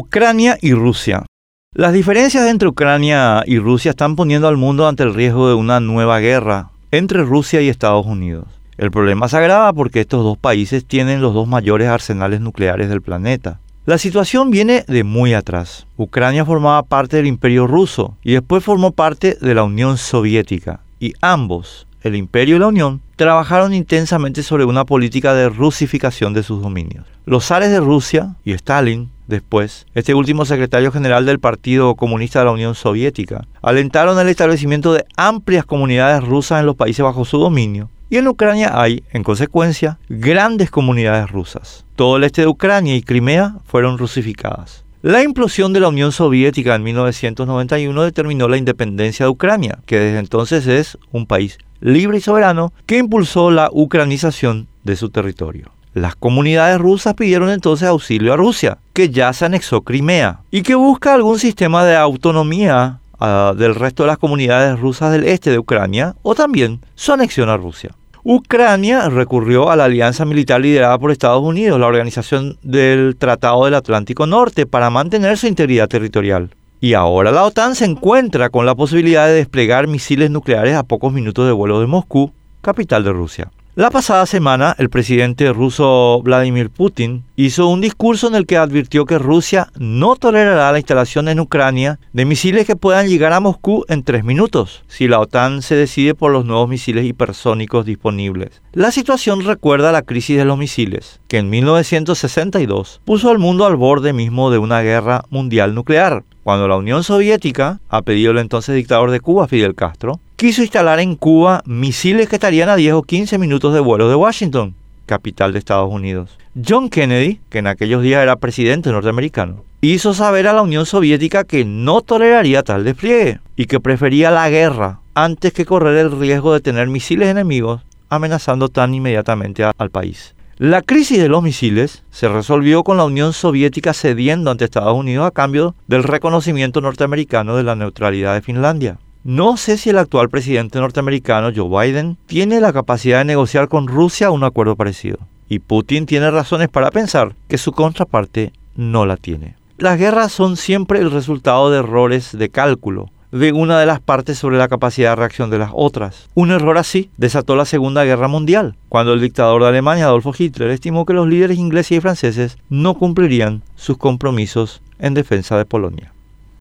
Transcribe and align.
Ucrania 0.00 0.56
y 0.62 0.74
Rusia. 0.74 1.26
Las 1.74 1.92
diferencias 1.92 2.46
entre 2.46 2.68
Ucrania 2.68 3.42
y 3.44 3.58
Rusia 3.58 3.90
están 3.90 4.14
poniendo 4.14 4.46
al 4.46 4.56
mundo 4.56 4.86
ante 4.86 5.02
el 5.02 5.12
riesgo 5.12 5.48
de 5.48 5.54
una 5.54 5.80
nueva 5.80 6.20
guerra 6.20 6.70
entre 6.92 7.24
Rusia 7.24 7.62
y 7.62 7.68
Estados 7.68 8.06
Unidos. 8.06 8.44
El 8.76 8.92
problema 8.92 9.28
se 9.28 9.38
agrava 9.38 9.72
porque 9.72 10.00
estos 10.00 10.22
dos 10.22 10.38
países 10.38 10.84
tienen 10.84 11.20
los 11.20 11.34
dos 11.34 11.48
mayores 11.48 11.88
arsenales 11.88 12.40
nucleares 12.40 12.88
del 12.88 13.02
planeta. 13.02 13.58
La 13.86 13.98
situación 13.98 14.52
viene 14.52 14.84
de 14.86 15.02
muy 15.02 15.34
atrás. 15.34 15.88
Ucrania 15.96 16.44
formaba 16.44 16.84
parte 16.84 17.16
del 17.16 17.26
imperio 17.26 17.66
ruso 17.66 18.16
y 18.22 18.34
después 18.34 18.62
formó 18.62 18.92
parte 18.92 19.36
de 19.40 19.54
la 19.56 19.64
Unión 19.64 19.98
Soviética. 19.98 20.78
Y 21.00 21.14
ambos, 21.20 21.88
el 22.02 22.14
imperio 22.14 22.54
y 22.54 22.58
la 22.60 22.68
Unión, 22.68 23.00
trabajaron 23.16 23.74
intensamente 23.74 24.44
sobre 24.44 24.64
una 24.64 24.84
política 24.84 25.34
de 25.34 25.48
rusificación 25.48 26.34
de 26.34 26.44
sus 26.44 26.62
dominios. 26.62 27.04
Los 27.26 27.46
zares 27.46 27.70
de 27.70 27.80
Rusia 27.80 28.36
y 28.44 28.52
Stalin 28.52 29.10
después, 29.28 29.86
este 29.94 30.14
último 30.14 30.44
secretario 30.44 30.90
general 30.90 31.24
del 31.24 31.38
Partido 31.38 31.94
Comunista 31.94 32.40
de 32.40 32.46
la 32.46 32.50
Unión 32.50 32.74
Soviética, 32.74 33.46
alentaron 33.62 34.18
el 34.18 34.28
establecimiento 34.28 34.92
de 34.92 35.04
amplias 35.16 35.64
comunidades 35.64 36.24
rusas 36.24 36.58
en 36.60 36.66
los 36.66 36.74
países 36.74 37.04
bajo 37.04 37.24
su 37.24 37.38
dominio. 37.38 37.90
Y 38.10 38.16
en 38.16 38.26
Ucrania 38.26 38.72
hay, 38.80 39.04
en 39.12 39.22
consecuencia, 39.22 39.98
grandes 40.08 40.70
comunidades 40.70 41.30
rusas. 41.30 41.84
Todo 41.94 42.16
el 42.16 42.24
este 42.24 42.40
de 42.40 42.48
Ucrania 42.48 42.96
y 42.96 43.02
Crimea 43.02 43.56
fueron 43.66 43.98
rusificadas. 43.98 44.84
La 45.02 45.22
implosión 45.22 45.72
de 45.72 45.80
la 45.80 45.88
Unión 45.88 46.10
Soviética 46.10 46.74
en 46.74 46.82
1991 46.82 48.02
determinó 48.02 48.48
la 48.48 48.56
independencia 48.56 49.26
de 49.26 49.30
Ucrania, 49.30 49.78
que 49.86 49.98
desde 49.98 50.18
entonces 50.18 50.66
es 50.66 50.98
un 51.12 51.26
país 51.26 51.58
libre 51.80 52.18
y 52.18 52.20
soberano 52.20 52.72
que 52.86 52.98
impulsó 52.98 53.50
la 53.50 53.68
ucranización 53.72 54.66
de 54.82 54.96
su 54.96 55.10
territorio. 55.10 55.70
Las 55.98 56.14
comunidades 56.14 56.78
rusas 56.78 57.14
pidieron 57.14 57.50
entonces 57.50 57.88
auxilio 57.88 58.32
a 58.32 58.36
Rusia, 58.36 58.78
que 58.92 59.10
ya 59.10 59.32
se 59.32 59.44
anexó 59.44 59.82
Crimea 59.82 60.40
y 60.50 60.62
que 60.62 60.76
busca 60.76 61.12
algún 61.12 61.40
sistema 61.40 61.84
de 61.84 61.96
autonomía 61.96 63.00
ah, 63.18 63.52
del 63.56 63.74
resto 63.74 64.04
de 64.04 64.06
las 64.06 64.18
comunidades 64.18 64.78
rusas 64.78 65.10
del 65.10 65.24
este 65.24 65.50
de 65.50 65.58
Ucrania 65.58 66.14
o 66.22 66.36
también 66.36 66.80
su 66.94 67.12
anexión 67.12 67.48
a 67.48 67.56
Rusia. 67.56 67.90
Ucrania 68.22 69.08
recurrió 69.08 69.70
a 69.70 69.76
la 69.76 69.86
alianza 69.86 70.24
militar 70.24 70.60
liderada 70.60 70.98
por 70.98 71.10
Estados 71.10 71.42
Unidos, 71.42 71.80
la 71.80 71.86
organización 71.86 72.58
del 72.62 73.16
Tratado 73.16 73.64
del 73.64 73.74
Atlántico 73.74 74.26
Norte, 74.26 74.66
para 74.66 74.90
mantener 74.90 75.36
su 75.36 75.46
integridad 75.46 75.88
territorial. 75.88 76.50
Y 76.80 76.94
ahora 76.94 77.32
la 77.32 77.42
OTAN 77.44 77.74
se 77.74 77.86
encuentra 77.86 78.50
con 78.50 78.66
la 78.66 78.76
posibilidad 78.76 79.26
de 79.26 79.32
desplegar 79.32 79.88
misiles 79.88 80.30
nucleares 80.30 80.76
a 80.76 80.84
pocos 80.84 81.12
minutos 81.12 81.46
de 81.46 81.52
vuelo 81.52 81.80
de 81.80 81.86
Moscú, 81.86 82.32
capital 82.60 83.02
de 83.02 83.12
Rusia. 83.12 83.50
La 83.78 83.90
pasada 83.90 84.26
semana, 84.26 84.74
el 84.76 84.90
presidente 84.90 85.52
ruso 85.52 86.20
Vladimir 86.24 86.68
Putin 86.68 87.22
hizo 87.36 87.68
un 87.68 87.80
discurso 87.80 88.26
en 88.26 88.34
el 88.34 88.44
que 88.44 88.56
advirtió 88.56 89.06
que 89.06 89.20
Rusia 89.20 89.68
no 89.78 90.16
tolerará 90.16 90.72
la 90.72 90.78
instalación 90.78 91.28
en 91.28 91.38
Ucrania 91.38 92.00
de 92.12 92.24
misiles 92.24 92.66
que 92.66 92.74
puedan 92.74 93.06
llegar 93.06 93.32
a 93.32 93.38
Moscú 93.38 93.84
en 93.88 94.02
tres 94.02 94.24
minutos, 94.24 94.82
si 94.88 95.06
la 95.06 95.20
OTAN 95.20 95.62
se 95.62 95.76
decide 95.76 96.16
por 96.16 96.32
los 96.32 96.44
nuevos 96.44 96.68
misiles 96.68 97.04
hipersónicos 97.04 97.86
disponibles. 97.86 98.62
La 98.72 98.90
situación 98.90 99.44
recuerda 99.44 99.92
la 99.92 100.02
crisis 100.02 100.36
de 100.36 100.44
los 100.44 100.58
misiles, 100.58 101.20
que 101.28 101.38
en 101.38 101.48
1962 101.48 103.00
puso 103.04 103.30
al 103.30 103.38
mundo 103.38 103.64
al 103.64 103.76
borde 103.76 104.12
mismo 104.12 104.50
de 104.50 104.58
una 104.58 104.80
guerra 104.80 105.22
mundial 105.30 105.76
nuclear, 105.76 106.24
cuando 106.48 106.66
la 106.66 106.78
Unión 106.78 107.04
Soviética, 107.04 107.78
a 107.90 108.00
pedido 108.00 108.32
del 108.32 108.40
entonces 108.40 108.74
dictador 108.74 109.10
de 109.10 109.20
Cuba, 109.20 109.46
Fidel 109.48 109.74
Castro, 109.74 110.18
quiso 110.36 110.62
instalar 110.62 110.98
en 110.98 111.14
Cuba 111.14 111.60
misiles 111.66 112.26
que 112.26 112.36
estarían 112.36 112.70
a 112.70 112.76
10 112.76 112.94
o 112.94 113.02
15 113.02 113.36
minutos 113.36 113.74
de 113.74 113.80
vuelo 113.80 114.08
de 114.08 114.14
Washington, 114.14 114.74
capital 115.04 115.52
de 115.52 115.58
Estados 115.58 115.92
Unidos. 115.92 116.38
John 116.66 116.88
Kennedy, 116.88 117.38
que 117.50 117.58
en 117.58 117.66
aquellos 117.66 118.02
días 118.02 118.22
era 118.22 118.36
presidente 118.36 118.90
norteamericano, 118.90 119.62
hizo 119.82 120.14
saber 120.14 120.48
a 120.48 120.54
la 120.54 120.62
Unión 120.62 120.86
Soviética 120.86 121.44
que 121.44 121.66
no 121.66 122.00
toleraría 122.00 122.62
tal 122.62 122.82
despliegue 122.82 123.40
y 123.54 123.66
que 123.66 123.78
prefería 123.78 124.30
la 124.30 124.48
guerra 124.48 125.00
antes 125.12 125.52
que 125.52 125.66
correr 125.66 125.98
el 125.98 126.18
riesgo 126.18 126.54
de 126.54 126.60
tener 126.60 126.88
misiles 126.88 127.28
enemigos 127.28 127.82
amenazando 128.08 128.70
tan 128.70 128.94
inmediatamente 128.94 129.64
al 129.64 129.90
país. 129.90 130.34
La 130.58 130.82
crisis 130.82 131.20
de 131.20 131.28
los 131.28 131.40
misiles 131.40 132.02
se 132.10 132.28
resolvió 132.28 132.82
con 132.82 132.96
la 132.96 133.04
Unión 133.04 133.32
Soviética 133.32 133.92
cediendo 133.92 134.50
ante 134.50 134.64
Estados 134.64 134.96
Unidos 134.96 135.24
a 135.24 135.30
cambio 135.30 135.76
del 135.86 136.02
reconocimiento 136.02 136.80
norteamericano 136.80 137.54
de 137.54 137.62
la 137.62 137.76
neutralidad 137.76 138.34
de 138.34 138.42
Finlandia. 138.42 138.98
No 139.22 139.56
sé 139.56 139.78
si 139.78 139.90
el 139.90 139.98
actual 139.98 140.30
presidente 140.30 140.80
norteamericano, 140.80 141.52
Joe 141.54 141.86
Biden, 141.86 142.18
tiene 142.26 142.60
la 142.60 142.72
capacidad 142.72 143.18
de 143.18 143.26
negociar 143.26 143.68
con 143.68 143.86
Rusia 143.86 144.32
un 144.32 144.42
acuerdo 144.42 144.74
parecido. 144.74 145.18
Y 145.48 145.60
Putin 145.60 146.06
tiene 146.06 146.28
razones 146.28 146.68
para 146.68 146.90
pensar 146.90 147.36
que 147.46 147.56
su 147.56 147.70
contraparte 147.70 148.52
no 148.74 149.06
la 149.06 149.16
tiene. 149.16 149.54
Las 149.76 149.96
guerras 149.96 150.32
son 150.32 150.56
siempre 150.56 150.98
el 150.98 151.12
resultado 151.12 151.70
de 151.70 151.78
errores 151.78 152.36
de 152.36 152.48
cálculo 152.48 153.12
de 153.32 153.52
una 153.52 153.78
de 153.78 153.86
las 153.86 154.00
partes 154.00 154.38
sobre 154.38 154.58
la 154.58 154.68
capacidad 154.68 155.10
de 155.10 155.16
reacción 155.16 155.50
de 155.50 155.58
las 155.58 155.70
otras. 155.74 156.28
Un 156.34 156.50
error 156.50 156.78
así 156.78 157.10
desató 157.16 157.56
la 157.56 157.64
Segunda 157.64 158.04
Guerra 158.04 158.28
Mundial, 158.28 158.76
cuando 158.88 159.12
el 159.12 159.20
dictador 159.20 159.62
de 159.62 159.68
Alemania, 159.68 160.06
Adolfo 160.06 160.32
Hitler, 160.36 160.70
estimó 160.70 161.06
que 161.06 161.14
los 161.14 161.28
líderes 161.28 161.58
ingleses 161.58 161.98
y 161.98 162.00
franceses 162.00 162.58
no 162.68 162.94
cumplirían 162.94 163.62
sus 163.76 163.98
compromisos 163.98 164.82
en 164.98 165.14
defensa 165.14 165.56
de 165.56 165.64
Polonia. 165.64 166.12